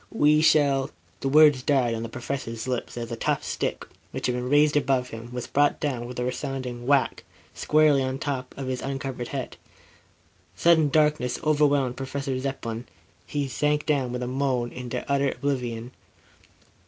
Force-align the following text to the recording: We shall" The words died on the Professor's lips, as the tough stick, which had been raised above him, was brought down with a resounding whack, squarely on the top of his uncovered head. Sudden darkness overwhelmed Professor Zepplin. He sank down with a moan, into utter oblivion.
We 0.09 0.41
shall" 0.41 0.89
The 1.21 1.29
words 1.29 1.61
died 1.61 1.93
on 1.93 2.01
the 2.01 2.09
Professor's 2.09 2.67
lips, 2.67 2.97
as 2.97 3.09
the 3.09 3.15
tough 3.15 3.43
stick, 3.43 3.85
which 4.09 4.25
had 4.25 4.33
been 4.33 4.49
raised 4.49 4.75
above 4.75 5.09
him, 5.09 5.31
was 5.31 5.45
brought 5.45 5.79
down 5.79 6.07
with 6.07 6.17
a 6.19 6.23
resounding 6.23 6.87
whack, 6.87 7.23
squarely 7.53 8.01
on 8.01 8.15
the 8.15 8.19
top 8.19 8.55
of 8.57 8.65
his 8.67 8.81
uncovered 8.81 9.27
head. 9.27 9.57
Sudden 10.55 10.89
darkness 10.89 11.37
overwhelmed 11.43 11.97
Professor 11.97 12.35
Zepplin. 12.39 12.85
He 13.27 13.47
sank 13.47 13.85
down 13.85 14.11
with 14.11 14.23
a 14.23 14.27
moan, 14.27 14.71
into 14.71 15.07
utter 15.07 15.29
oblivion. 15.33 15.91